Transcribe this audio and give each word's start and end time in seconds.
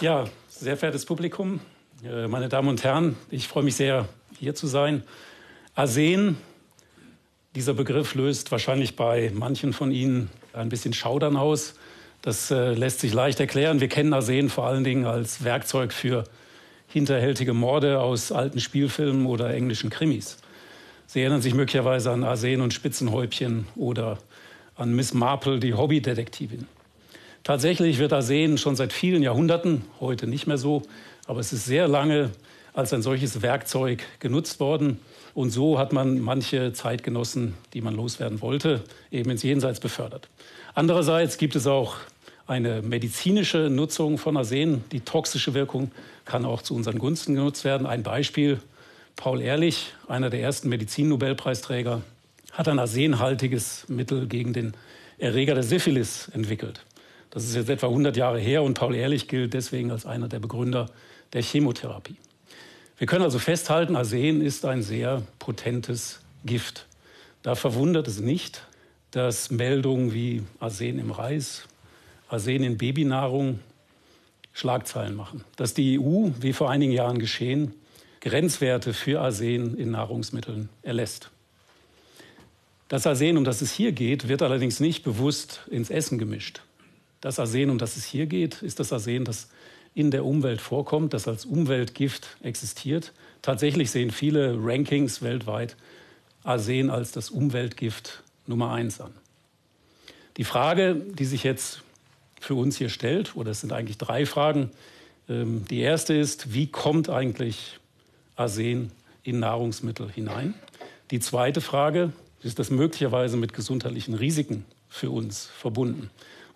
Ja, 0.00 0.24
sehr 0.48 0.78
verehrtes 0.78 1.04
Publikum, 1.04 1.60
äh, 2.02 2.26
meine 2.26 2.48
Damen 2.48 2.68
und 2.68 2.82
Herren, 2.82 3.16
ich 3.30 3.46
freue 3.46 3.64
mich 3.64 3.76
sehr, 3.76 4.08
hier 4.38 4.54
zu 4.54 4.66
sein. 4.66 5.02
Arsen, 5.74 6.38
dieser 7.54 7.74
Begriff 7.74 8.14
löst 8.14 8.50
wahrscheinlich 8.50 8.96
bei 8.96 9.30
manchen 9.34 9.74
von 9.74 9.92
Ihnen 9.92 10.30
ein 10.54 10.70
bisschen 10.70 10.94
Schaudern 10.94 11.36
aus. 11.36 11.74
Das 12.22 12.50
äh, 12.50 12.72
lässt 12.72 13.00
sich 13.00 13.12
leicht 13.12 13.40
erklären. 13.40 13.82
Wir 13.82 13.88
kennen 13.88 14.14
Arsen 14.14 14.48
vor 14.48 14.66
allen 14.66 14.84
Dingen 14.84 15.04
als 15.04 15.44
Werkzeug 15.44 15.92
für 15.92 16.24
hinterhältige 16.86 17.52
Morde 17.52 18.00
aus 18.00 18.32
alten 18.32 18.60
Spielfilmen 18.60 19.26
oder 19.26 19.52
englischen 19.52 19.90
Krimis. 19.90 20.38
Sie 21.08 21.20
erinnern 21.20 21.42
sich 21.42 21.52
möglicherweise 21.52 22.10
an 22.10 22.24
Arsen 22.24 22.62
und 22.62 22.72
Spitzenhäubchen 22.72 23.66
oder 23.76 24.16
an 24.76 24.94
Miss 24.94 25.12
Marple, 25.12 25.60
die 25.60 25.74
Hobbydetektivin. 25.74 26.66
Tatsächlich 27.42 27.98
wird 27.98 28.12
Arsen 28.12 28.58
schon 28.58 28.76
seit 28.76 28.92
vielen 28.92 29.22
Jahrhunderten, 29.22 29.82
heute 29.98 30.26
nicht 30.26 30.46
mehr 30.46 30.58
so, 30.58 30.82
aber 31.26 31.40
es 31.40 31.52
ist 31.52 31.64
sehr 31.64 31.88
lange 31.88 32.30
als 32.74 32.92
ein 32.92 33.02
solches 33.02 33.42
Werkzeug 33.42 34.04
genutzt 34.20 34.60
worden. 34.60 34.98
Und 35.34 35.50
so 35.50 35.78
hat 35.78 35.92
man 35.92 36.20
manche 36.20 36.72
Zeitgenossen, 36.72 37.54
die 37.72 37.80
man 37.80 37.94
loswerden 37.94 38.40
wollte, 38.40 38.82
eben 39.10 39.30
ins 39.30 39.42
Jenseits 39.42 39.80
befördert. 39.80 40.28
Andererseits 40.74 41.38
gibt 41.38 41.56
es 41.56 41.66
auch 41.66 41.96
eine 42.46 42.82
medizinische 42.82 43.70
Nutzung 43.70 44.18
von 44.18 44.36
Arsen. 44.36 44.84
Die 44.92 45.00
toxische 45.00 45.54
Wirkung 45.54 45.92
kann 46.24 46.44
auch 46.44 46.62
zu 46.62 46.74
unseren 46.74 46.98
Gunsten 46.98 47.34
genutzt 47.34 47.64
werden. 47.64 47.86
Ein 47.86 48.02
Beispiel, 48.02 48.60
Paul 49.16 49.40
Ehrlich, 49.40 49.92
einer 50.08 50.30
der 50.30 50.40
ersten 50.40 50.68
Medizin-Nobelpreisträger, 50.68 52.02
hat 52.52 52.68
ein 52.68 52.78
arsenhaltiges 52.78 53.88
Mittel 53.88 54.26
gegen 54.26 54.52
den 54.52 54.74
Erreger 55.18 55.54
der 55.54 55.62
Syphilis 55.62 56.28
entwickelt. 56.28 56.84
Das 57.30 57.44
ist 57.44 57.54
jetzt 57.54 57.70
etwa 57.70 57.86
100 57.86 58.16
Jahre 58.16 58.38
her 58.38 58.62
und 58.62 58.74
Paul 58.74 58.94
Ehrlich 58.94 59.28
gilt 59.28 59.54
deswegen 59.54 59.90
als 59.90 60.04
einer 60.04 60.28
der 60.28 60.40
Begründer 60.40 60.86
der 61.32 61.42
Chemotherapie. 61.42 62.16
Wir 62.98 63.06
können 63.06 63.22
also 63.22 63.38
festhalten, 63.38 63.96
Arsen 63.96 64.42
ist 64.42 64.64
ein 64.64 64.82
sehr 64.82 65.22
potentes 65.38 66.20
Gift. 66.44 66.86
Da 67.42 67.54
verwundert 67.54 68.08
es 68.08 68.20
nicht, 68.20 68.66
dass 69.12 69.50
Meldungen 69.50 70.12
wie 70.12 70.42
Arsen 70.58 70.98
im 70.98 71.10
Reis, 71.10 71.66
Arsen 72.28 72.62
in 72.62 72.76
Babynahrung 72.76 73.60
Schlagzeilen 74.52 75.14
machen. 75.14 75.44
Dass 75.56 75.72
die 75.72 75.98
EU, 75.98 76.30
wie 76.40 76.52
vor 76.52 76.68
einigen 76.68 76.92
Jahren 76.92 77.18
geschehen, 77.18 77.72
Grenzwerte 78.20 78.92
für 78.92 79.20
Arsen 79.20 79.78
in 79.78 79.92
Nahrungsmitteln 79.92 80.68
erlässt. 80.82 81.30
Das 82.88 83.06
Arsen, 83.06 83.38
um 83.38 83.44
das 83.44 83.62
es 83.62 83.72
hier 83.72 83.92
geht, 83.92 84.28
wird 84.28 84.42
allerdings 84.42 84.80
nicht 84.80 85.04
bewusst 85.04 85.60
ins 85.70 85.90
Essen 85.90 86.18
gemischt. 86.18 86.60
Das 87.20 87.38
Arsen, 87.38 87.70
um 87.70 87.78
das 87.78 87.96
es 87.96 88.04
hier 88.04 88.26
geht, 88.26 88.62
ist 88.62 88.80
das 88.80 88.92
Arsen, 88.92 89.24
das 89.24 89.48
in 89.94 90.10
der 90.10 90.24
Umwelt 90.24 90.60
vorkommt, 90.60 91.14
das 91.14 91.28
als 91.28 91.44
Umweltgift 91.44 92.36
existiert. 92.42 93.12
Tatsächlich 93.42 93.90
sehen 93.90 94.10
viele 94.10 94.56
Rankings 94.58 95.22
weltweit 95.22 95.76
Arsen 96.44 96.90
als 96.90 97.12
das 97.12 97.30
Umweltgift 97.30 98.22
Nummer 98.46 98.72
eins 98.72 99.00
an. 99.00 99.12
Die 100.36 100.44
Frage, 100.44 100.94
die 100.94 101.24
sich 101.24 101.44
jetzt 101.44 101.82
für 102.40 102.54
uns 102.54 102.76
hier 102.76 102.88
stellt, 102.88 103.36
oder 103.36 103.50
es 103.50 103.60
sind 103.60 103.72
eigentlich 103.72 103.98
drei 103.98 104.24
Fragen. 104.24 104.70
Ähm, 105.28 105.64
die 105.68 105.80
erste 105.80 106.14
ist, 106.14 106.54
wie 106.54 106.66
kommt 106.66 107.10
eigentlich 107.10 107.78
Arsen 108.36 108.92
in 109.22 109.40
Nahrungsmittel 109.40 110.10
hinein? 110.10 110.54
Die 111.10 111.20
zweite 111.20 111.60
Frage, 111.60 112.12
ist 112.42 112.58
das 112.58 112.70
möglicherweise 112.70 113.36
mit 113.36 113.52
gesundheitlichen 113.52 114.14
Risiken 114.14 114.64
für 114.88 115.10
uns 115.10 115.46
verbunden? 115.46 116.10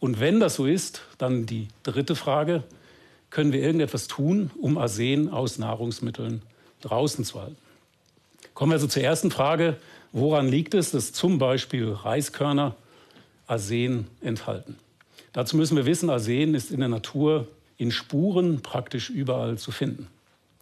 Und 0.04 0.20
wenn 0.20 0.38
das 0.38 0.56
so 0.56 0.66
ist, 0.66 1.00
dann 1.16 1.46
die 1.46 1.68
dritte 1.82 2.14
Frage, 2.14 2.62
können 3.30 3.54
wir 3.54 3.62
irgendetwas 3.62 4.06
tun, 4.06 4.50
um 4.60 4.76
Arsen 4.76 5.30
aus 5.30 5.56
Nahrungsmitteln 5.56 6.42
draußen 6.82 7.24
zu 7.24 7.40
halten? 7.40 7.56
Kommen 8.52 8.72
wir 8.72 8.74
also 8.74 8.86
zur 8.86 9.02
ersten 9.02 9.30
Frage. 9.30 9.78
Woran 10.12 10.46
liegt 10.46 10.74
es, 10.74 10.90
dass 10.90 11.14
zum 11.14 11.38
Beispiel 11.38 11.90
Reiskörner 11.90 12.76
Arsen 13.46 14.08
enthalten? 14.20 14.76
Dazu 15.32 15.56
müssen 15.56 15.74
wir 15.74 15.86
wissen, 15.86 16.10
Arsen 16.10 16.54
ist 16.54 16.70
in 16.70 16.80
der 16.80 16.90
Natur 16.90 17.48
in 17.78 17.90
Spuren 17.90 18.60
praktisch 18.60 19.08
überall 19.08 19.56
zu 19.56 19.72
finden. 19.72 20.08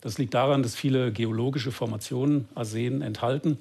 Das 0.03 0.19
liegt 0.19 0.34
daran, 0.34 0.62
dass 0.62 0.76
viele 0.76 1.10
geologische 1.10 1.72
Formationen 1.72 2.47
Arsen 2.54 3.03
enthalten 3.03 3.59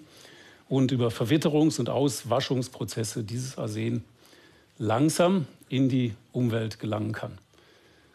und 0.69 0.91
über 0.91 1.07
Verwitterungs- 1.07 1.79
und 1.79 1.89
Auswaschungsprozesse 1.89 3.23
dieses 3.23 3.57
Arsen 3.57 4.03
langsam 4.77 5.45
in 5.69 5.89
die 5.89 6.13
Umwelt 6.31 6.79
gelangen 6.79 7.11
kann. 7.11 7.37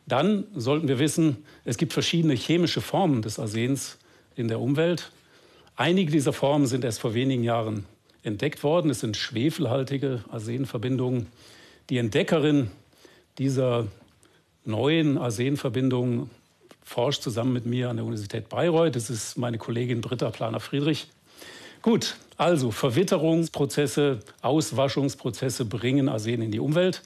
Dann 0.07 0.45
sollten 0.55 0.89
wir 0.89 0.99
wissen, 0.99 1.45
es 1.65 1.79
gibt 1.79 1.93
verschiedene 1.93 2.35
chemische 2.35 2.81
Formen 2.81 3.23
des 3.23 3.39
Arsens 3.39 3.99
in 4.37 4.49
der 4.49 4.61
Umwelt. 4.61 5.11
Einige 5.75 6.13
dieser 6.13 6.33
Formen 6.33 6.67
sind 6.67 6.85
erst 6.85 7.01
vor 7.01 7.15
wenigen 7.15 7.43
Jahren 7.43 7.87
entdeckt 8.23 8.63
worden. 8.63 8.91
Es 8.91 9.01
sind 9.01 9.17
schwefelhaltige 9.17 10.25
Arsenverbindungen. 10.31 11.27
Die 11.91 11.99
Entdeckerin 11.99 12.71
dieser 13.39 13.87
neuen 14.65 15.19
Arsenverbindungen 15.19 16.31
forscht 16.83 17.23
zusammen 17.23 17.53
mit 17.53 17.67
mir 17.67 17.91
an 17.91 17.97
der 17.97 18.05
Universität 18.05 18.49
Bayreuth. 18.49 18.95
Das 18.95 19.11
ist 19.11 19.37
meine 19.37 19.59
Kollegin 19.59 20.01
Britta 20.01 20.31
Planer-Friedrich. 20.31 21.09
Gut, 21.87 22.17
also 22.37 22.73
Verwitterungsprozesse, 22.73 24.19
Auswaschungsprozesse 24.43 25.65
bringen 25.65 26.09
Arsen 26.09 26.43
in 26.43 26.51
die 26.51 26.59
Umwelt. 26.59 27.01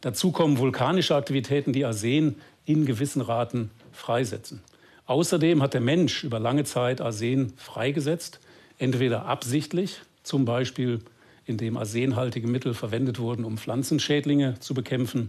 Dazu 0.00 0.32
kommen 0.32 0.58
vulkanische 0.58 1.14
Aktivitäten, 1.14 1.72
die 1.72 1.84
Arsen 1.84 2.34
in 2.64 2.84
gewissen 2.84 3.22
Raten 3.22 3.70
freisetzen. 3.92 4.60
Außerdem 5.06 5.62
hat 5.62 5.72
der 5.72 5.80
Mensch 5.80 6.24
über 6.24 6.40
lange 6.40 6.64
Zeit 6.64 7.00
Arsen 7.00 7.52
freigesetzt, 7.56 8.40
entweder 8.76 9.26
absichtlich, 9.26 10.00
zum 10.24 10.44
Beispiel 10.44 10.98
indem 11.46 11.76
arsenhaltige 11.76 12.48
Mittel 12.48 12.74
verwendet 12.74 13.20
wurden, 13.20 13.44
um 13.44 13.56
Pflanzenschädlinge 13.56 14.58
zu 14.58 14.74
bekämpfen, 14.74 15.28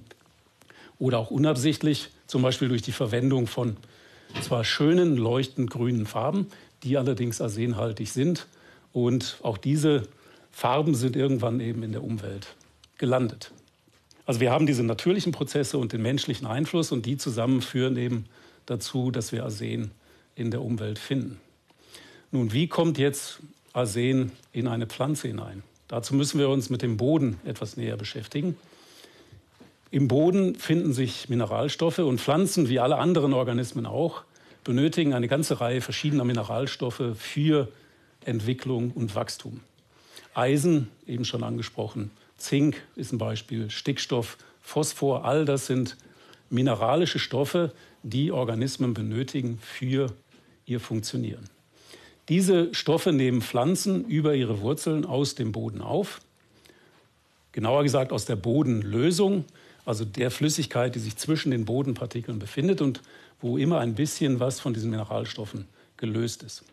oder 0.98 1.20
auch 1.20 1.30
unabsichtlich, 1.30 2.10
zum 2.26 2.42
Beispiel 2.42 2.70
durch 2.70 2.82
die 2.82 2.92
Verwendung 2.92 3.46
von 3.46 3.78
zwar 4.42 4.64
schönen, 4.64 5.16
leuchtend 5.16 5.70
grünen 5.70 6.08
Farben, 6.08 6.48
die 6.82 6.98
allerdings 6.98 7.40
arsenhaltig 7.40 8.12
sind. 8.12 8.48
Und 8.96 9.40
auch 9.44 9.58
diese 9.58 10.04
Farben 10.54 10.96
sind 10.96 11.18
irgendwann 11.18 11.60
eben 11.60 11.84
in 11.84 11.92
der 11.92 12.02
Umwelt 12.02 12.56
gelandet. 12.98 13.52
Also 14.26 14.40
wir 14.40 14.52
haben 14.52 14.66
diese 14.66 14.84
natürlichen 14.84 15.34
Prozesse 15.34 15.78
und 15.78 15.92
den 15.92 16.02
menschlichen 16.02 16.48
Einfluss 16.48 16.94
und 16.94 17.06
die 17.06 17.18
zusammen 17.18 17.62
führen 17.62 17.98
eben 17.98 18.24
dazu, 18.66 19.12
dass 19.12 19.34
wir 19.34 19.44
Arsen 19.44 19.92
in 20.36 20.50
der 20.50 20.62
Umwelt 20.62 20.98
finden. 20.98 21.42
Nun, 22.32 22.54
wie 22.54 22.70
kommt 22.70 22.98
jetzt 22.98 23.40
Arsen 23.74 24.32
in 24.54 24.70
eine 24.70 24.88
Pflanze 24.88 25.28
hinein? 25.28 25.62
Dazu 25.90 26.16
müssen 26.16 26.40
wir 26.40 26.48
uns 26.48 26.70
mit 26.70 26.82
dem 26.82 26.96
Boden 26.96 27.38
etwas 27.44 27.76
näher 27.76 27.98
beschäftigen. 27.98 28.56
Im 29.92 30.08
Boden 30.08 30.56
finden 30.56 30.94
sich 30.94 31.28
Mineralstoffe 31.28 32.00
und 32.00 32.22
Pflanzen, 32.22 32.70
wie 32.70 32.80
alle 32.80 32.96
anderen 32.96 33.34
Organismen 33.34 33.88
auch, 33.88 34.24
benötigen 34.64 35.14
eine 35.14 35.28
ganze 35.28 35.60
Reihe 35.60 35.82
verschiedener 35.82 36.24
Mineralstoffe 36.24 37.04
für 37.18 37.68
Entwicklung 38.26 38.92
und 38.92 39.16
Wachstum. 39.16 39.62
Eisen, 40.34 40.90
eben 41.06 41.26
schon 41.26 41.44
angesprochen, 41.44 42.12
Zink 42.38 42.82
ist 42.96 43.14
ein 43.14 43.18
Beispiel, 43.18 43.70
Stickstoff, 43.70 44.38
Phosphor, 44.62 45.24
all 45.26 45.46
das 45.46 45.68
sind 45.68 45.96
mineralische 46.50 47.20
Stoffe, 47.20 47.72
die 48.04 48.32
Organismen 48.32 48.94
benötigen 48.94 49.60
für 49.62 50.14
ihr 50.66 50.80
Funktionieren. 50.80 51.50
Diese 52.28 52.74
Stoffe 52.74 53.14
nehmen 53.14 53.42
Pflanzen 53.42 54.06
über 54.06 54.36
ihre 54.36 54.62
Wurzeln 54.62 55.06
aus 55.06 55.36
dem 55.36 55.52
Boden 55.52 55.82
auf, 55.82 56.22
genauer 57.52 57.84
gesagt 57.84 58.12
aus 58.12 58.26
der 58.26 58.36
Bodenlösung 58.36 59.46
also 59.86 60.04
der 60.04 60.32
Flüssigkeit, 60.32 60.96
die 60.96 61.00
sich 61.00 61.16
zwischen 61.16 61.52
den 61.52 61.66
Bodenpartikeln 61.66 62.40
befindet 62.40 62.82
und 62.82 63.02
wo 63.40 63.58
immer 63.58 63.80
ein 63.80 63.94
bisschen 63.94 64.40
was 64.40 64.60
von 64.60 64.74
diesen 64.74 64.90
Mineralstoffen 64.90 65.68
gelöst 65.98 66.44
ist. 66.44 66.64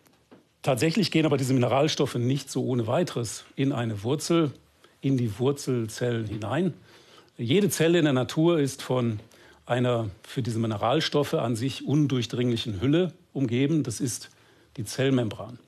Tatsächlich 0.62 1.10
gehen 1.10 1.26
aber 1.26 1.36
diese 1.36 1.54
Mineralstoffe 1.54 2.14
nicht 2.14 2.50
so 2.50 2.64
ohne 2.64 2.86
weiteres 2.86 3.44
in 3.56 3.72
eine 3.72 4.04
Wurzel, 4.04 4.52
in 5.00 5.16
die 5.16 5.38
Wurzelzellen 5.40 6.26
hinein. 6.26 6.74
Jede 7.36 7.68
Zelle 7.68 7.98
in 7.98 8.04
der 8.04 8.12
Natur 8.12 8.60
ist 8.60 8.82
von 8.82 9.18
einer 9.66 10.10
für 10.22 10.42
diese 10.42 10.60
Mineralstoffe 10.60 11.34
an 11.34 11.56
sich 11.56 11.84
undurchdringlichen 11.84 12.80
Hülle 12.80 13.12
umgeben. 13.32 13.82
Das 13.82 14.00
ist 14.00 14.30
die 14.76 14.84
Zellmembran. 14.84 15.58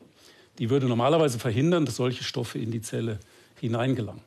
Die 0.59 0.71
würde 0.71 0.87
normalerweise 0.87 1.41
verhindern, 1.41 1.85
dass 1.85 1.97
solche 1.97 2.23
Stoffe 2.23 2.61
in 2.61 2.71
die 2.71 2.81
Zelle 2.81 3.19
hineingelangen. 3.61 4.23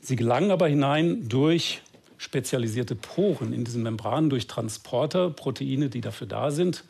Sie 0.00 0.14
gelangen 0.14 0.52
aber 0.52 0.68
hinein 0.68 1.28
durch 1.28 1.82
spezialisierte 2.16 2.94
Poren 2.94 3.52
in 3.52 3.64
diesen 3.64 3.82
Membranen 3.82 4.30
durch 4.30 4.46
Transporter, 4.46 5.30
Proteine, 5.30 5.88
die 5.88 6.00
dafür 6.00 6.28
da 6.28 6.52
sind, 6.52 6.84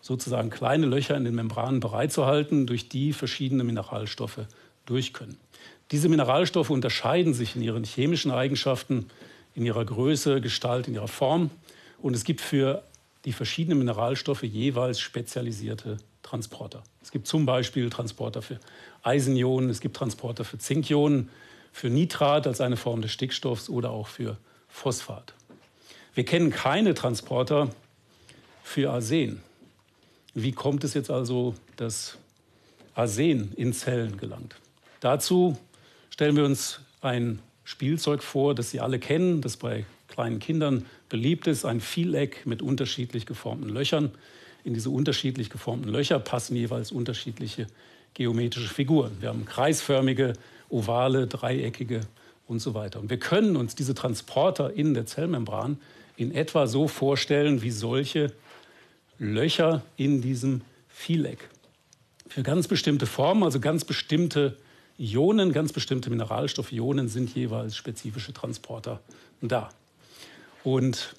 sozusagen 0.00 0.50
kleine 0.50 0.86
Löcher 0.86 1.16
in 1.16 1.24
den 1.24 1.34
Membranen 1.34 1.80
bereitzuhalten, 1.80 2.66
durch 2.66 2.88
die 2.88 3.12
verschiedene 3.12 3.64
Mineralstoffe 3.64 4.46
durch 4.86 5.12
können. 5.12 5.38
Diese 5.90 6.08
Mineralstoffe 6.08 6.70
unterscheiden 6.70 7.34
sich 7.34 7.56
in 7.56 7.62
ihren 7.62 7.84
chemischen 7.84 8.30
Eigenschaften, 8.30 9.06
in 9.54 9.66
ihrer 9.66 9.84
Größe, 9.84 10.40
Gestalt, 10.40 10.88
in 10.88 10.94
ihrer 10.94 11.08
Form. 11.08 11.50
Und 12.00 12.14
es 12.14 12.24
gibt 12.24 12.40
für 12.40 12.82
die 13.24 13.32
verschiedenen 13.32 13.78
Mineralstoffe 13.78 14.42
jeweils 14.42 15.00
spezialisierte 15.00 15.98
Transporter. 16.22 16.82
Es 17.02 17.10
gibt 17.10 17.26
zum 17.26 17.44
Beispiel 17.44 17.90
Transporter 17.90 18.40
für 18.40 18.58
Eisenionen, 19.02 19.68
es 19.68 19.80
gibt 19.80 19.96
Transporter 19.96 20.44
für 20.44 20.58
Zinkionen, 20.58 21.28
für 21.72 21.90
Nitrat 21.90 22.46
als 22.46 22.60
eine 22.60 22.76
Form 22.76 23.02
des 23.02 23.12
Stickstoffs 23.12 23.68
oder 23.68 23.90
auch 23.90 24.06
für 24.06 24.36
Phosphat. 24.68 25.34
Wir 26.14 26.24
kennen 26.24 26.50
keine 26.50 26.94
Transporter 26.94 27.70
für 28.62 28.90
Arsen. 28.90 29.42
Wie 30.34 30.52
kommt 30.52 30.84
es 30.84 30.94
jetzt 30.94 31.10
also, 31.10 31.54
dass 31.76 32.16
Arsen 32.94 33.52
in 33.56 33.72
Zellen 33.72 34.16
gelangt? 34.16 34.56
Dazu 35.00 35.58
stellen 36.10 36.36
wir 36.36 36.44
uns 36.44 36.80
ein 37.00 37.40
Spielzeug 37.64 38.22
vor, 38.22 38.54
das 38.54 38.70
Sie 38.70 38.80
alle 38.80 38.98
kennen, 38.98 39.40
das 39.40 39.56
bei 39.56 39.84
kleinen 40.08 40.38
Kindern 40.38 40.86
beliebt 41.08 41.46
ist, 41.46 41.64
ein 41.64 41.80
Vieleck 41.80 42.46
mit 42.46 42.62
unterschiedlich 42.62 43.26
geformten 43.26 43.70
Löchern. 43.70 44.10
In 44.64 44.74
diese 44.74 44.90
unterschiedlich 44.90 45.50
geformten 45.50 45.90
Löcher 45.90 46.18
passen 46.18 46.54
jeweils 46.54 46.92
unterschiedliche 46.92 47.66
geometrische 48.14 48.72
Figuren. 48.72 49.16
Wir 49.20 49.30
haben 49.30 49.46
kreisförmige, 49.46 50.34
ovale, 50.68 51.26
dreieckige 51.26 52.02
und 52.46 52.60
so 52.60 52.74
weiter. 52.74 53.00
Und 53.00 53.10
wir 53.10 53.18
können 53.18 53.56
uns 53.56 53.74
diese 53.74 53.94
Transporter 53.94 54.72
in 54.74 54.94
der 54.94 55.06
Zellmembran 55.06 55.78
in 56.16 56.34
etwa 56.34 56.66
so 56.66 56.88
vorstellen 56.88 57.62
wie 57.62 57.70
solche 57.70 58.32
Löcher 59.20 59.82
in 59.98 60.22
diesem 60.22 60.62
Vieleck. 60.88 61.50
Für 62.26 62.42
ganz 62.42 62.66
bestimmte 62.66 63.06
Formen, 63.06 63.42
also 63.42 63.60
ganz 63.60 63.84
bestimmte 63.84 64.56
Ionen, 64.98 65.52
ganz 65.52 65.72
bestimmte 65.74 66.08
Mineralstoffionen 66.08 67.08
sind 67.08 67.34
jeweils 67.34 67.76
spezifische 67.76 68.32
Transporter 68.32 69.00
da. 69.42 69.68
Und 70.64 71.14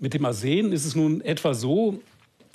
mit 0.00 0.14
dem 0.14 0.24
Arsen 0.24 0.72
ist 0.72 0.84
es 0.84 0.96
nun 0.96 1.20
etwa 1.20 1.54
so, 1.54 2.02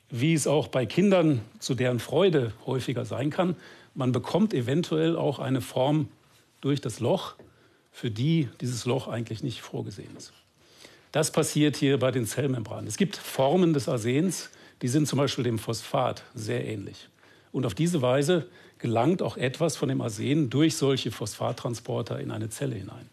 wie 0.09 0.33
es 0.33 0.47
auch 0.47 0.67
bei 0.67 0.85
Kindern 0.85 1.41
zu 1.59 1.73
deren 1.73 1.99
Freude 1.99 2.51
häufiger 2.65 3.05
sein 3.05 3.29
kann. 3.29 3.55
Man 3.95 4.11
bekommt 4.11 4.53
eventuell 4.53 5.15
auch 5.15 5.39
eine 5.39 5.61
Form 5.61 6.09
durch 6.59 6.81
das 6.81 6.99
Loch, 6.99 7.35
für 7.93 8.11
die 8.11 8.49
dieses 8.59 8.85
Loch 8.85 9.07
eigentlich 9.07 9.43
nicht 9.43 9.61
vorgesehen 9.61 10.15
ist. 10.17 10.33
Das 11.11 11.31
passiert 11.31 11.77
hier 11.77 11.97
bei 11.99 12.11
den 12.11 12.25
Zellmembranen. 12.25 12.87
Es 12.87 12.97
gibt 12.97 13.15
Formen 13.15 13.73
des 13.73 13.87
Arsens, 13.87 14.49
die 14.81 14.87
sind 14.87 15.07
zum 15.07 15.17
Beispiel 15.17 15.43
dem 15.43 15.57
Phosphat 15.57 16.23
sehr 16.35 16.65
ähnlich. 16.65 17.09
Und 17.51 17.65
auf 17.65 17.73
diese 17.73 18.01
Weise 18.01 18.47
gelangt 18.77 19.21
auch 19.21 19.37
etwas 19.37 19.75
von 19.75 19.89
dem 19.89 20.01
Arsen 20.01 20.49
durch 20.49 20.75
solche 20.75 21.11
Phosphattransporter 21.11 22.19
in 22.19 22.31
eine 22.31 22.49
Zelle 22.49 22.75
hinein. 22.75 23.09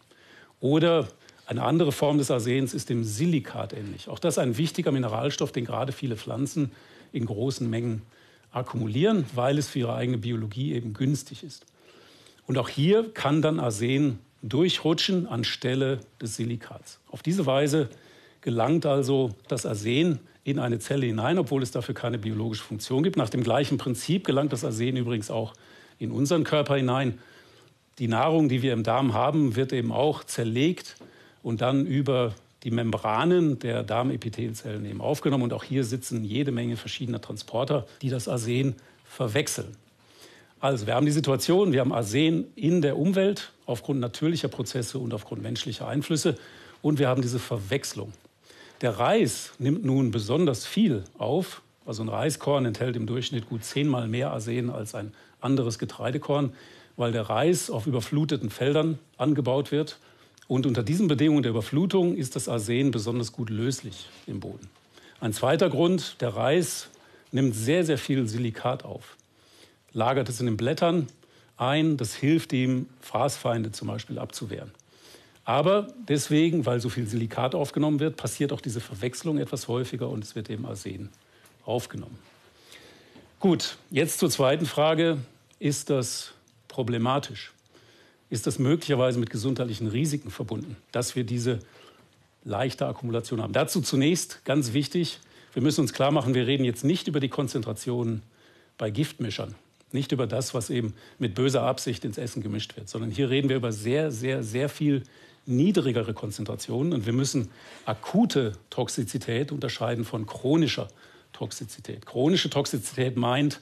Oder 0.59 1.07
eine 1.47 1.63
andere 1.63 1.91
Form 1.91 2.17
des 2.17 2.31
Arsens 2.31 2.73
ist 2.73 2.89
dem 2.89 3.03
Silikat 3.03 3.73
ähnlich. 3.73 4.09
Auch 4.09 4.19
das 4.19 4.35
ist 4.35 4.39
ein 4.39 4.57
wichtiger 4.57 4.91
Mineralstoff, 4.91 5.51
den 5.51 5.65
gerade 5.65 5.91
viele 5.91 6.17
Pflanzen 6.17 6.71
in 7.11 7.25
großen 7.25 7.69
Mengen 7.69 8.01
akkumulieren, 8.51 9.25
weil 9.33 9.57
es 9.57 9.67
für 9.67 9.79
ihre 9.79 9.95
eigene 9.95 10.17
Biologie 10.17 10.73
eben 10.73 10.93
günstig 10.93 11.43
ist. 11.43 11.65
Und 12.47 12.57
auch 12.57 12.69
hier 12.69 13.11
kann 13.13 13.41
dann 13.41 13.59
Arsen 13.59 14.19
durchrutschen 14.41 15.27
anstelle 15.27 15.99
des 16.21 16.35
Silikats. 16.35 16.99
Auf 17.09 17.23
diese 17.23 17.45
Weise 17.45 17.89
gelangt 18.41 18.85
also 18.85 19.33
das 19.47 19.65
Arsen 19.65 20.19
in 20.43 20.59
eine 20.59 20.79
Zelle 20.79 21.07
hinein, 21.07 21.39
obwohl 21.39 21.63
es 21.63 21.71
dafür 21.71 21.95
keine 21.95 22.19
biologische 22.19 22.63
Funktion 22.63 23.03
gibt. 23.03 23.17
Nach 23.17 23.29
dem 23.29 23.43
gleichen 23.43 23.77
Prinzip 23.77 24.25
gelangt 24.25 24.53
das 24.53 24.63
Arsen 24.63 24.95
übrigens 24.97 25.31
auch 25.31 25.53
in 25.97 26.11
unseren 26.11 26.43
Körper 26.43 26.75
hinein. 26.75 27.17
Die 27.97 28.07
Nahrung, 28.07 28.49
die 28.49 28.61
wir 28.61 28.73
im 28.73 28.83
Darm 28.83 29.13
haben, 29.13 29.55
wird 29.55 29.73
eben 29.73 29.91
auch 29.91 30.23
zerlegt 30.23 30.97
und 31.41 31.61
dann 31.61 31.85
über 31.85 32.35
die 32.63 32.71
Membranen 32.71 33.59
der 33.59 33.83
Darmepithelzellen 33.83 34.85
eben 34.85 35.01
aufgenommen. 35.01 35.43
Und 35.43 35.53
auch 35.53 35.63
hier 35.63 35.83
sitzen 35.83 36.23
jede 36.23 36.51
Menge 36.51 36.77
verschiedener 36.77 37.21
Transporter, 37.21 37.87
die 38.01 38.09
das 38.09 38.27
Arsen 38.27 38.75
verwechseln. 39.05 39.77
Also 40.65 40.87
wir 40.87 40.95
haben 40.95 41.05
die 41.05 41.11
Situation, 41.11 41.73
wir 41.73 41.81
haben 41.81 41.93
Arsen 41.93 42.47
in 42.55 42.81
der 42.81 42.97
Umwelt 42.97 43.51
aufgrund 43.67 43.99
natürlicher 43.99 44.47
Prozesse 44.47 44.97
und 44.97 45.13
aufgrund 45.13 45.43
menschlicher 45.43 45.87
Einflüsse 45.87 46.37
und 46.81 46.97
wir 46.97 47.07
haben 47.07 47.21
diese 47.21 47.37
Verwechslung. 47.37 48.13
Der 48.81 48.97
Reis 48.97 49.51
nimmt 49.59 49.85
nun 49.85 50.09
besonders 50.09 50.65
viel 50.65 51.03
auf. 51.19 51.61
Also 51.85 52.01
ein 52.01 52.09
Reiskorn 52.09 52.65
enthält 52.65 52.95
im 52.95 53.05
Durchschnitt 53.05 53.47
gut 53.47 53.63
zehnmal 53.63 54.07
mehr 54.07 54.31
Arsen 54.31 54.71
als 54.71 54.95
ein 54.95 55.13
anderes 55.39 55.77
Getreidekorn, 55.77 56.51
weil 56.97 57.11
der 57.11 57.29
Reis 57.29 57.69
auf 57.69 57.85
überfluteten 57.85 58.49
Feldern 58.49 58.97
angebaut 59.17 59.71
wird 59.71 59.99
und 60.47 60.65
unter 60.65 60.81
diesen 60.81 61.07
Bedingungen 61.07 61.43
der 61.43 61.51
Überflutung 61.51 62.15
ist 62.15 62.35
das 62.35 62.49
Arsen 62.49 62.89
besonders 62.89 63.31
gut 63.33 63.51
löslich 63.51 64.07
im 64.25 64.39
Boden. 64.39 64.67
Ein 65.19 65.31
zweiter 65.31 65.69
Grund, 65.69 66.19
der 66.21 66.35
Reis 66.35 66.89
nimmt 67.31 67.53
sehr, 67.53 67.85
sehr 67.85 67.99
viel 67.99 68.27
Silikat 68.27 68.83
auf, 68.83 69.15
lagert 69.95 70.29
es 70.29 70.39
in 70.39 70.45
den 70.45 70.57
Blättern 70.57 71.07
ein, 71.57 71.97
das 71.97 72.13
hilft 72.13 72.53
ihm, 72.53 72.87
Fraßfeinde 73.01 73.71
zum 73.71 73.87
Beispiel 73.87 74.19
abzuwehren. 74.19 74.69
Aber 75.43 75.87
deswegen, 76.07 76.67
weil 76.67 76.79
so 76.79 76.89
viel 76.89 77.07
Silikat 77.07 77.55
aufgenommen 77.55 77.99
wird, 77.99 78.17
passiert 78.17 78.53
auch 78.53 78.61
diese 78.61 78.81
Verwechslung 78.81 79.39
etwas 79.39 79.67
häufiger 79.67 80.09
und 80.09 80.23
es 80.23 80.35
wird 80.35 80.51
eben 80.51 80.67
Arsen 80.67 81.09
aufgenommen. 81.65 82.19
Gut, 83.39 83.77
jetzt 83.89 84.19
zur 84.19 84.29
zweiten 84.29 84.67
Frage. 84.67 85.17
Ist 85.57 85.89
das 85.89 86.33
problematisch? 86.67 87.55
ist 88.29 88.47
das 88.47 88.59
möglicherweise 88.59 89.19
mit 89.19 89.29
gesundheitlichen 89.29 89.87
Risiken 89.87 90.31
verbunden, 90.31 90.77
dass 90.91 91.15
wir 91.15 91.23
diese 91.23 91.59
leichte 92.43 92.87
Akkumulation 92.87 93.41
haben. 93.41 93.53
Dazu 93.53 93.81
zunächst 93.81 94.43
ganz 94.45 94.73
wichtig, 94.73 95.19
wir 95.53 95.61
müssen 95.61 95.81
uns 95.81 95.93
klar 95.93 96.11
machen, 96.11 96.33
wir 96.33 96.47
reden 96.47 96.65
jetzt 96.65 96.83
nicht 96.83 97.07
über 97.07 97.19
die 97.19 97.29
Konzentrationen 97.29 98.23
bei 98.77 98.89
Giftmischern, 98.89 99.55
nicht 99.91 100.11
über 100.11 100.27
das, 100.27 100.53
was 100.53 100.69
eben 100.69 100.93
mit 101.19 101.35
böser 101.35 101.63
Absicht 101.63 102.05
ins 102.05 102.17
Essen 102.17 102.41
gemischt 102.41 102.75
wird, 102.75 102.89
sondern 102.89 103.11
hier 103.11 103.29
reden 103.29 103.49
wir 103.49 103.55
über 103.55 103.71
sehr, 103.71 104.11
sehr, 104.11 104.43
sehr 104.43 104.69
viel 104.69 105.03
niedrigere 105.45 106.13
Konzentrationen 106.13 106.93
und 106.93 107.05
wir 107.05 107.13
müssen 107.13 107.49
akute 107.85 108.53
Toxizität 108.69 109.51
unterscheiden 109.51 110.03
von 110.05 110.25
chronischer 110.25 110.87
Toxizität. 111.33 112.05
Chronische 112.05 112.49
Toxizität 112.49 113.15
meint, 113.15 113.61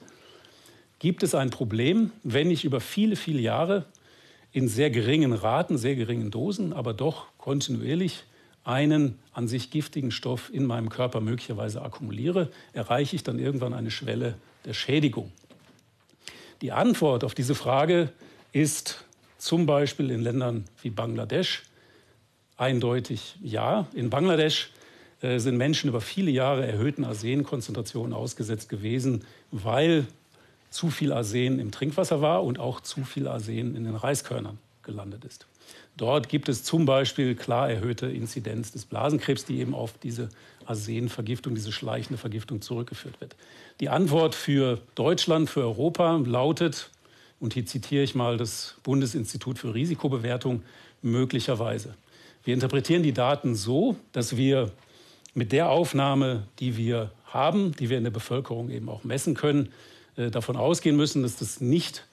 gibt 1.00 1.24
es 1.24 1.36
ein 1.36 1.50
Problem, 1.50 2.12
wenn 2.24 2.50
ich 2.50 2.64
über 2.64 2.80
viele, 2.80 3.18
viele 3.18 3.42
Jahre 3.42 3.86
in 4.54 4.70
sehr 4.70 4.90
geringen 4.90 5.34
Raten, 5.34 5.78
sehr 5.78 5.96
geringen 5.96 6.32
Dosen, 6.32 6.72
aber 6.72 6.94
doch 6.94 7.26
kontinuierlich 7.38 8.24
einen 8.64 9.20
an 9.34 9.48
sich 9.48 9.72
giftigen 9.72 10.12
Stoff 10.12 10.50
in 10.54 10.66
meinem 10.66 10.90
Körper 10.90 11.20
möglicherweise 11.20 11.82
akkumuliere, 11.82 12.50
erreiche 12.72 13.16
ich 13.16 13.24
dann 13.24 13.40
irgendwann 13.40 13.74
eine 13.74 13.92
Schwelle 13.92 14.36
der 14.64 14.74
Schädigung. 14.74 15.32
Die 16.64 16.72
Antwort 16.72 17.26
auf 17.26 17.36
diese 17.36 17.56
Frage 17.56 18.08
ist 18.54 19.04
zum 19.38 19.66
Beispiel 19.66 20.10
in 20.10 20.22
Ländern 20.22 20.64
wie 20.82 20.92
Bangladesch 20.92 21.64
eindeutig 22.56 23.36
ja. 23.44 23.88
In 23.94 24.10
Bangladesch 24.10 24.72
äh, 25.20 25.40
sind 25.40 25.58
Menschen 25.58 25.90
über 25.90 26.00
viele 26.00 26.32
Jahre 26.32 26.66
erhöhten 26.66 27.04
Arsenkonzentrationen 27.04 28.14
ausgesetzt 28.14 28.70
gewesen, 28.70 29.26
weil 29.52 30.08
zu 30.70 30.90
viel 30.90 31.12
Arsen 31.12 31.60
im 31.60 31.72
Trinkwasser 31.72 32.22
war 32.22 32.46
und 32.46 32.60
auch 32.60 32.80
zu 32.80 33.04
viel 33.04 33.28
Arsen 33.28 33.76
in 33.76 33.84
den 33.84 33.96
Reiskörnern 33.98 34.58
gelandet 34.84 35.26
ist. 35.26 35.46
Dort 35.96 36.28
gibt 36.28 36.50
es 36.50 36.64
zum 36.64 36.86
Beispiel 36.86 37.36
klar 37.36 37.70
erhöhte 37.70 38.08
Inzidenz 38.08 38.72
des 38.72 38.86
Blasenkrebs, 38.86 39.46
die 39.46 39.60
eben 39.60 39.76
auf 39.76 39.94
diese 40.02 40.30
Arsenvergiftung, 40.66 41.54
diese 41.54 41.72
schleichende 41.72 42.18
Vergiftung 42.18 42.62
zurückgeführt 42.62 43.22
wird. 43.22 43.36
Die 43.80 43.90
Antwort 43.90 44.34
für 44.34 44.80
Deutschland, 44.96 45.50
für 45.50 45.62
Europa 45.62 46.18
lautet, 46.26 46.90
und 47.40 47.54
hier 47.54 47.66
zitiere 47.66 48.04
ich 48.04 48.16
mal 48.16 48.38
das 48.38 48.76
Bundesinstitut 48.84 49.60
für 49.60 49.74
Risikobewertung, 49.74 50.64
möglicherweise. 51.02 51.94
Wir 52.44 52.54
interpretieren 52.54 53.04
die 53.04 53.14
Daten 53.14 53.56
so, 53.56 53.98
dass 54.14 54.38
wir 54.38 54.72
mit 55.34 55.52
der 55.52 55.70
Aufnahme, 55.70 56.48
die 56.60 56.78
wir 56.78 57.12
haben, 57.26 57.74
die 57.74 57.90
wir 57.90 57.98
in 57.98 58.04
der 58.04 58.12
Bevölkerung 58.12 58.70
eben 58.70 58.90
auch 58.90 59.04
messen 59.04 59.34
können, 59.34 59.74
äh, 60.16 60.30
davon 60.30 60.56
ausgehen 60.56 60.96
müssen, 60.96 61.24
dass 61.24 61.38
das 61.38 61.60
nicht 61.60 62.06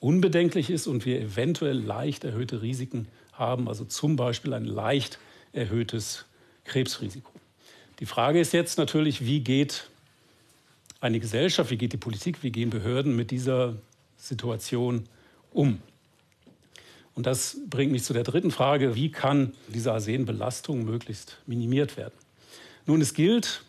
unbedenklich 0.00 0.70
ist 0.70 0.86
und 0.86 1.04
wir 1.04 1.20
eventuell 1.20 1.78
leicht 1.78 2.24
erhöhte 2.24 2.62
Risiken 2.62 3.08
haben, 3.32 3.68
also 3.68 3.84
zum 3.84 4.16
Beispiel 4.16 4.54
ein 4.54 4.64
leicht 4.64 5.18
erhöhtes 5.52 6.24
Krebsrisiko. 6.64 7.32
Die 8.00 8.06
Frage 8.06 8.40
ist 8.40 8.52
jetzt 8.52 8.78
natürlich, 8.78 9.24
wie 9.24 9.40
geht 9.40 9.88
eine 11.00 11.20
Gesellschaft, 11.20 11.70
wie 11.70 11.78
geht 11.78 11.92
die 11.92 11.98
Politik, 11.98 12.42
wie 12.42 12.50
gehen 12.50 12.70
Behörden 12.70 13.16
mit 13.16 13.30
dieser 13.30 13.76
Situation 14.16 15.04
um? 15.52 15.80
Und 17.14 17.26
das 17.26 17.56
bringt 17.68 17.90
mich 17.90 18.04
zu 18.04 18.12
der 18.12 18.22
dritten 18.22 18.52
Frage, 18.52 18.94
wie 18.94 19.10
kann 19.10 19.52
diese 19.68 19.92
Arsenbelastung 19.92 20.84
möglichst 20.84 21.38
minimiert 21.46 21.96
werden? 21.96 22.14
Nun, 22.86 23.00
es 23.00 23.12
gilt, 23.12 23.64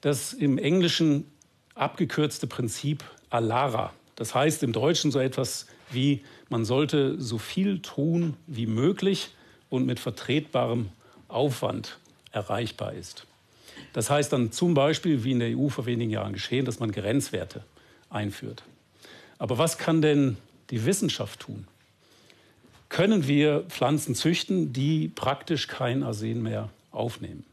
dass 0.00 0.32
im 0.32 0.58
Englischen 0.58 1.30
abgekürzte 1.74 2.46
Prinzip 2.46 3.04
ALARA. 3.30 3.92
Das 4.16 4.34
heißt 4.34 4.62
im 4.62 4.72
Deutschen 4.72 5.10
so 5.10 5.18
etwas 5.18 5.66
wie, 5.90 6.22
man 6.48 6.64
sollte 6.64 7.20
so 7.20 7.38
viel 7.38 7.80
tun 7.80 8.36
wie 8.46 8.66
möglich 8.66 9.30
und 9.70 9.86
mit 9.86 9.98
vertretbarem 10.00 10.90
Aufwand 11.28 11.98
erreichbar 12.32 12.92
ist. 12.94 13.26
Das 13.92 14.10
heißt 14.10 14.32
dann 14.32 14.52
zum 14.52 14.74
Beispiel, 14.74 15.24
wie 15.24 15.32
in 15.32 15.40
der 15.40 15.56
EU 15.56 15.68
vor 15.68 15.86
wenigen 15.86 16.10
Jahren 16.10 16.32
geschehen, 16.32 16.64
dass 16.64 16.80
man 16.80 16.92
Grenzwerte 16.92 17.64
einführt. 18.10 18.62
Aber 19.38 19.58
was 19.58 19.78
kann 19.78 20.02
denn 20.02 20.36
die 20.70 20.84
Wissenschaft 20.84 21.40
tun? 21.40 21.66
Können 22.88 23.26
wir 23.26 23.64
Pflanzen 23.68 24.14
züchten, 24.14 24.72
die 24.72 25.08
praktisch 25.08 25.66
kein 25.66 26.02
Arsen 26.02 26.42
mehr 26.42 26.70
aufnehmen? 26.92 27.44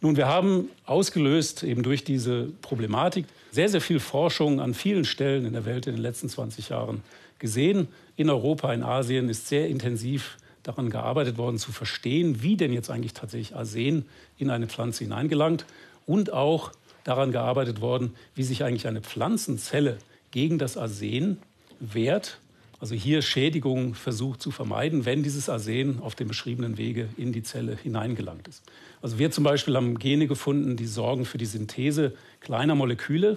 Nun, 0.00 0.16
wir 0.16 0.26
haben 0.26 0.70
ausgelöst 0.86 1.62
eben 1.62 1.82
durch 1.82 2.04
diese 2.04 2.46
Problematik 2.62 3.26
sehr, 3.50 3.68
sehr 3.68 3.80
viel 3.80 4.00
Forschung 4.00 4.60
an 4.60 4.74
vielen 4.74 5.04
Stellen 5.04 5.44
in 5.44 5.52
der 5.52 5.64
Welt 5.64 5.86
in 5.86 5.94
den 5.94 6.02
letzten 6.02 6.28
20 6.28 6.68
Jahren 6.68 7.02
gesehen. 7.38 7.88
In 8.16 8.30
Europa, 8.30 8.72
in 8.72 8.82
Asien 8.82 9.28
ist 9.28 9.48
sehr 9.48 9.68
intensiv 9.68 10.36
daran 10.62 10.90
gearbeitet 10.90 11.38
worden, 11.38 11.58
zu 11.58 11.72
verstehen, 11.72 12.42
wie 12.42 12.56
denn 12.56 12.72
jetzt 12.72 12.90
eigentlich 12.90 13.14
tatsächlich 13.14 13.56
Arsen 13.56 14.04
in 14.38 14.50
eine 14.50 14.66
Pflanze 14.66 15.04
hineingelangt 15.04 15.64
und 16.06 16.32
auch 16.32 16.72
daran 17.04 17.32
gearbeitet 17.32 17.80
worden, 17.80 18.14
wie 18.34 18.42
sich 18.42 18.62
eigentlich 18.62 18.86
eine 18.86 19.00
Pflanzenzelle 19.00 19.98
gegen 20.30 20.58
das 20.58 20.76
Arsen 20.76 21.38
wehrt 21.80 22.38
also 22.80 22.94
hier 22.94 23.20
Schädigung 23.20 23.94
versucht 23.94 24.40
zu 24.40 24.50
vermeiden, 24.50 25.04
wenn 25.04 25.22
dieses 25.22 25.50
Arsen 25.50 26.00
auf 26.00 26.14
dem 26.14 26.28
beschriebenen 26.28 26.78
Wege 26.78 27.10
in 27.18 27.30
die 27.32 27.42
Zelle 27.42 27.76
hineingelangt 27.76 28.48
ist. 28.48 28.62
Also 29.02 29.18
wir 29.18 29.30
zum 29.30 29.44
Beispiel 29.44 29.76
haben 29.76 29.98
Gene 29.98 30.26
gefunden, 30.26 30.76
die 30.76 30.86
sorgen 30.86 31.26
für 31.26 31.36
die 31.36 31.46
Synthese 31.46 32.14
kleiner 32.40 32.74
Moleküle, 32.74 33.36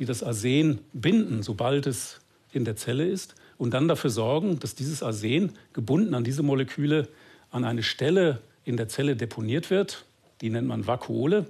die 0.00 0.04
das 0.04 0.24
Arsen 0.24 0.80
binden, 0.92 1.44
sobald 1.44 1.86
es 1.86 2.20
in 2.52 2.64
der 2.64 2.76
Zelle 2.76 3.06
ist, 3.06 3.36
und 3.56 3.72
dann 3.72 3.86
dafür 3.86 4.10
sorgen, 4.10 4.58
dass 4.58 4.74
dieses 4.74 5.04
Arsen 5.04 5.52
gebunden 5.72 6.14
an 6.14 6.24
diese 6.24 6.42
Moleküle 6.42 7.06
an 7.52 7.64
eine 7.64 7.84
Stelle 7.84 8.40
in 8.64 8.76
der 8.76 8.88
Zelle 8.88 9.14
deponiert 9.14 9.70
wird. 9.70 10.04
Die 10.40 10.50
nennt 10.50 10.66
man 10.66 10.86
Vakuole. 10.88 11.46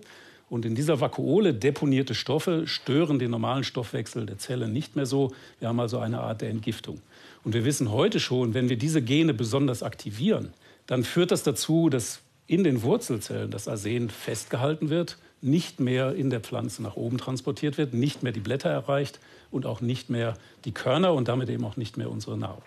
Und 0.51 0.67
in 0.67 0.75
dieser 0.75 1.01
Vakuole 1.01 1.55
deponierte 1.55 2.15
Stoffe 2.15 2.67
stören 2.67 3.19
den 3.19 3.31
normalen 3.31 3.65
Stoffwechsel 3.65 4.27
der 4.27 4.37
Zelle 4.37 4.69
nicht 4.69 4.97
mehr 4.97 5.07
so. 5.07 5.33
Wir 5.61 5.69
haben 5.69 5.81
also 5.81 5.99
eine 5.99 6.21
Art 6.21 6.43
der 6.43 6.51
Entgiftung. 6.51 7.01
Und 7.45 7.55
wir 7.55 7.65
wissen 7.65 7.91
heute 7.91 8.21
schon, 8.21 8.55
wenn 8.55 8.69
wir 8.69 8.77
diese 8.77 9.03
Gene 9.03 9.35
besonders 9.35 9.83
aktivieren, 9.83 10.53
dann 10.87 11.05
führt 11.05 11.31
das 11.31 11.43
dazu, 11.43 11.89
dass 11.89 12.21
in 12.47 12.65
den 12.65 12.83
Wurzelzellen 12.83 13.51
das 13.51 13.69
Arsen 13.69 14.11
festgehalten 14.11 14.91
wird, 14.91 15.17
nicht 15.41 15.81
mehr 15.81 16.15
in 16.15 16.31
der 16.31 16.41
Pflanze 16.41 16.83
nach 16.83 16.97
oben 16.97 17.19
transportiert 17.19 17.79
wird, 17.79 17.95
nicht 17.95 18.23
mehr 18.23 18.33
die 18.33 18.41
Blätter 18.41 18.71
erreicht 18.71 19.19
und 19.51 19.67
auch 19.67 19.81
nicht 19.81 20.11
mehr 20.11 20.37
die 20.65 20.73
Körner 20.73 21.15
und 21.15 21.29
damit 21.29 21.49
eben 21.49 21.65
auch 21.65 21.77
nicht 21.77 21.97
mehr 21.97 22.11
unsere 22.11 22.39
Nahrung. 22.39 22.63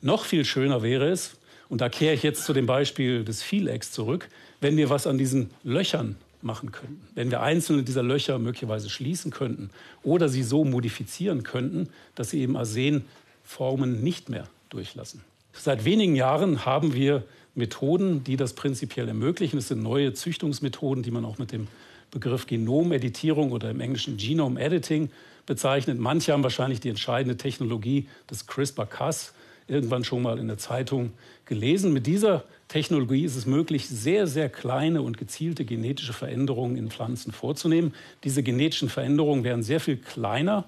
Noch 0.00 0.24
viel 0.24 0.44
schöner 0.44 0.82
wäre 0.82 1.10
es, 1.10 1.36
und 1.68 1.80
da 1.80 1.88
kehre 1.88 2.14
ich 2.14 2.22
jetzt 2.22 2.44
zu 2.44 2.52
dem 2.52 2.66
Beispiel 2.66 3.24
des 3.24 3.42
Vielecks 3.42 3.92
zurück, 3.92 4.28
wenn 4.60 4.76
wir 4.76 4.88
was 4.88 5.06
an 5.06 5.18
diesen 5.18 5.50
Löchern 5.64 6.16
machen 6.40 6.72
könnten. 6.72 7.06
Wenn 7.14 7.30
wir 7.30 7.42
einzelne 7.42 7.82
dieser 7.82 8.02
Löcher 8.02 8.38
möglicherweise 8.38 8.88
schließen 8.88 9.30
könnten 9.30 9.70
oder 10.02 10.28
sie 10.28 10.42
so 10.42 10.64
modifizieren 10.64 11.42
könnten, 11.42 11.88
dass 12.14 12.30
sie 12.30 12.40
eben 12.40 12.56
Arsenformen 13.48 14.02
nicht 14.02 14.28
mehr 14.28 14.46
durchlassen. 14.68 15.22
Seit 15.52 15.84
wenigen 15.84 16.14
Jahren 16.14 16.66
haben 16.66 16.92
wir 16.94 17.24
Methoden, 17.54 18.22
die 18.22 18.36
das 18.36 18.52
prinzipiell 18.52 19.08
ermöglichen. 19.08 19.58
Es 19.58 19.68
sind 19.68 19.82
neue 19.82 20.12
Züchtungsmethoden, 20.12 21.02
die 21.02 21.10
man 21.10 21.24
auch 21.24 21.38
mit 21.38 21.50
dem 21.52 21.66
Begriff 22.10 22.46
Genomeditierung 22.46 23.50
oder 23.50 23.70
im 23.70 23.80
Englischen 23.80 24.16
Genome 24.18 24.60
Editing 24.60 25.10
bezeichnet. 25.46 25.98
Manche 25.98 26.32
haben 26.32 26.42
wahrscheinlich 26.42 26.80
die 26.80 26.90
entscheidende 26.90 27.36
Technologie 27.36 28.06
des 28.30 28.46
CRISPR-Cas 28.46 29.32
irgendwann 29.66 30.04
schon 30.04 30.22
mal 30.22 30.38
in 30.38 30.46
der 30.46 30.58
Zeitung 30.58 31.12
gelesen. 31.46 31.92
Mit 31.92 32.06
dieser 32.06 32.44
Technologie 32.68 33.24
ist 33.24 33.36
es 33.36 33.46
möglich, 33.46 33.88
sehr, 33.88 34.26
sehr 34.26 34.50
kleine 34.50 35.02
und 35.02 35.16
gezielte 35.16 35.64
genetische 35.64 36.12
Veränderungen 36.12 36.76
in 36.76 36.90
Pflanzen 36.90 37.32
vorzunehmen. 37.32 37.94
Diese 38.24 38.42
genetischen 38.42 38.88
Veränderungen 38.88 39.42
wären 39.42 39.62
sehr 39.62 39.80
viel 39.80 39.96
kleiner 39.96 40.64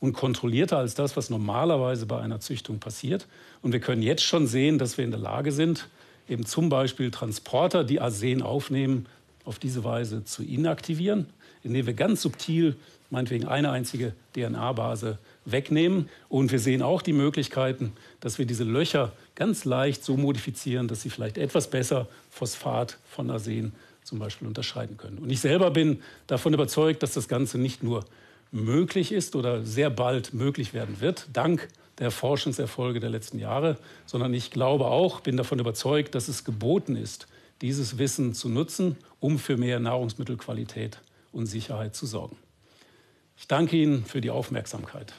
und 0.00 0.12
kontrollierter 0.12 0.78
als 0.78 0.94
das, 0.94 1.16
was 1.16 1.30
normalerweise 1.30 2.06
bei 2.06 2.20
einer 2.20 2.40
Züchtung 2.40 2.78
passiert. 2.78 3.26
Und 3.62 3.72
wir 3.72 3.80
können 3.80 4.02
jetzt 4.02 4.22
schon 4.22 4.46
sehen, 4.46 4.78
dass 4.78 4.98
wir 4.98 5.04
in 5.04 5.10
der 5.10 5.20
Lage 5.20 5.52
sind, 5.52 5.88
eben 6.28 6.44
zum 6.44 6.68
Beispiel 6.68 7.10
Transporter, 7.10 7.84
die 7.84 8.00
Arsen 8.00 8.42
aufnehmen, 8.42 9.06
auf 9.44 9.58
diese 9.58 9.84
Weise 9.84 10.24
zu 10.24 10.42
inaktivieren, 10.42 11.26
indem 11.62 11.86
wir 11.86 11.94
ganz 11.94 12.22
subtil 12.22 12.76
meinetwegen 13.10 13.46
eine 13.46 13.70
einzige 13.70 14.12
DNA-Base 14.34 15.18
wegnehmen. 15.44 16.08
Und 16.28 16.50
wir 16.50 16.58
sehen 16.58 16.82
auch 16.82 17.02
die 17.02 17.12
Möglichkeiten, 17.12 17.92
dass 18.20 18.38
wir 18.38 18.46
diese 18.46 18.64
Löcher 18.64 19.12
ganz 19.36 19.64
leicht 19.64 20.04
so 20.04 20.16
modifizieren, 20.16 20.88
dass 20.88 21.02
sie 21.02 21.10
vielleicht 21.10 21.38
etwas 21.38 21.70
besser 21.70 22.08
Phosphat 22.30 22.98
von 23.08 23.30
Arsen 23.30 23.72
zum 24.02 24.18
Beispiel 24.18 24.48
unterscheiden 24.48 24.96
können. 24.96 25.18
Und 25.18 25.30
ich 25.30 25.40
selber 25.40 25.70
bin 25.70 26.02
davon 26.26 26.54
überzeugt, 26.54 27.02
dass 27.02 27.12
das 27.12 27.28
Ganze 27.28 27.58
nicht 27.58 27.82
nur 27.82 28.04
möglich 28.64 29.12
ist 29.12 29.36
oder 29.36 29.62
sehr 29.62 29.90
bald 29.90 30.34
möglich 30.34 30.74
werden 30.74 31.00
wird, 31.00 31.28
dank 31.32 31.68
der 31.98 32.10
Forschungserfolge 32.10 33.00
der 33.00 33.10
letzten 33.10 33.38
Jahre, 33.38 33.78
sondern 34.04 34.34
ich 34.34 34.50
glaube 34.50 34.86
auch, 34.86 35.20
bin 35.20 35.36
davon 35.36 35.58
überzeugt, 35.58 36.14
dass 36.14 36.28
es 36.28 36.44
geboten 36.44 36.96
ist, 36.96 37.26
dieses 37.62 37.98
Wissen 37.98 38.34
zu 38.34 38.48
nutzen, 38.48 38.96
um 39.20 39.38
für 39.38 39.56
mehr 39.56 39.80
Nahrungsmittelqualität 39.80 41.00
und 41.32 41.46
Sicherheit 41.46 41.94
zu 41.94 42.06
sorgen. 42.06 42.36
Ich 43.38 43.48
danke 43.48 43.76
Ihnen 43.76 44.04
für 44.04 44.20
die 44.20 44.30
Aufmerksamkeit. 44.30 45.12